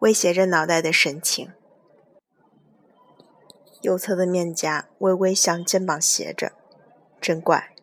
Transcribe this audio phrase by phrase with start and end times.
[0.00, 1.52] 威胁着脑袋的神情。
[3.82, 6.52] 右侧的面颊微微向肩膀斜着，
[7.20, 7.74] 真怪。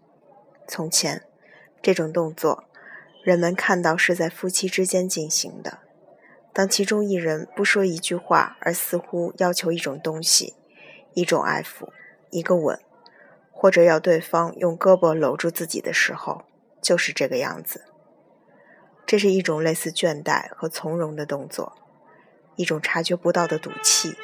[0.67, 1.23] 从前，
[1.79, 2.63] 这种动作，
[3.23, 5.79] 人们看到是在夫妻之间进行的。
[6.51, 10.55] 当其中一人不说一句话，而似乎要求一种东西，
[11.13, 11.89] 一种爱抚，
[12.31, 12.79] 一个吻，
[13.51, 16.45] 或者要对方用胳膊搂住自己的时候，
[16.81, 17.83] 就是这个样子。
[19.05, 21.77] 这是一种类似倦怠和从容的动作，
[22.57, 24.17] 一种察觉不到的赌气。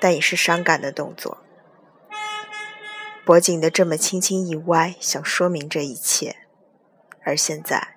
[0.00, 1.38] 但也是伤感的动作，
[3.24, 6.38] 脖颈的这么轻轻一歪，想说明这一切。
[7.22, 7.94] 而现在，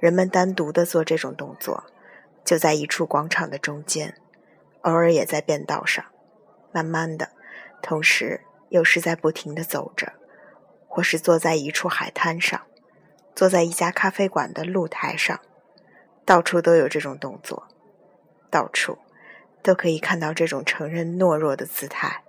[0.00, 1.84] 人们单独的做这种动作，
[2.44, 4.16] 就在一处广场的中间，
[4.80, 6.04] 偶尔也在便道上，
[6.72, 7.30] 慢慢的，
[7.80, 8.40] 同时
[8.70, 10.14] 又是在不停的走着，
[10.88, 12.60] 或是坐在一处海滩上，
[13.36, 15.38] 坐在一家咖啡馆的露台上，
[16.24, 17.68] 到处都有这种动作，
[18.50, 18.98] 到处。
[19.66, 22.22] 都可以看到这种承认懦弱的姿态，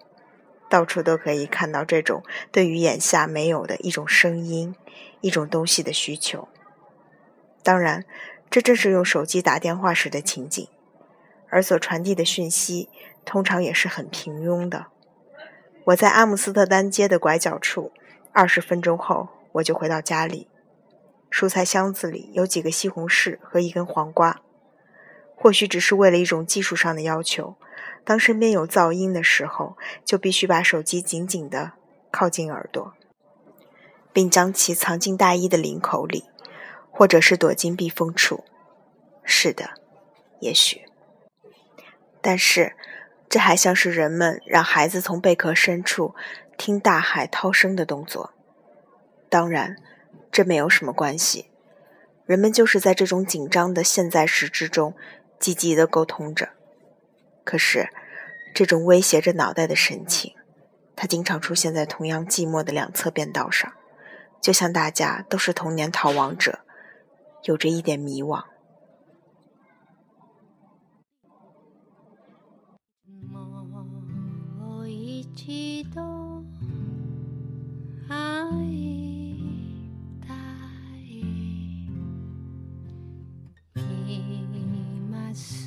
[0.68, 4.74] 到处都可以看到这种对于眼下没有的一种声音、
[5.22, 6.48] 一种东西的需求。
[7.62, 8.06] 当然，
[8.50, 10.68] 这正是用手机打电话时的情景，
[11.50, 12.90] 而所传递的讯息
[13.24, 14.88] 通常也是很平庸的。
[15.86, 17.92] 我在阿姆斯特丹街的拐角处，
[18.32, 20.48] 二十分钟后我就回到家里，
[21.30, 24.42] 蔬菜箱子里有几个西红柿和一根黄瓜。
[25.40, 27.56] 或许只是为了一种技术上的要求，
[28.04, 31.74] 当身边有噪音的时候，就必须把手机紧紧地
[32.10, 32.94] 靠近耳朵，
[34.12, 36.26] 并将其藏进大衣的领口里，
[36.90, 38.44] 或者是躲进避风处。
[39.24, 39.76] 是的，
[40.40, 40.82] 也许。
[42.20, 42.76] 但是，
[43.30, 46.16] 这还像是人们让孩子从贝壳深处
[46.58, 48.34] 听大海涛声的动作。
[49.30, 49.76] 当然，
[50.32, 51.52] 这没有什么关系。
[52.26, 54.96] 人们就是在这种紧张的现在时之中。
[55.40, 56.50] 积极的沟通着，
[57.44, 57.90] 可是
[58.54, 60.34] 这种威胁着脑袋的神情，
[60.96, 63.72] 它经常出现在同样寂寞的两侧便道上，
[64.42, 66.60] 就像大家都是童年逃亡者，
[67.44, 68.44] 有着一点迷惘。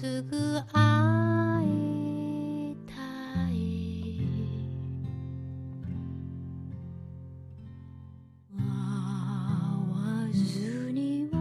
[0.00, 0.34] すぐ
[0.72, 2.92] 会いた
[3.52, 3.52] い」
[8.56, 8.64] 「会
[9.90, 11.36] わずには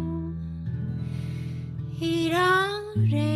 [2.02, 3.29] いられ